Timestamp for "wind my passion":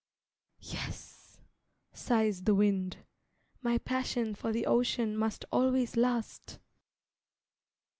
2.55-4.33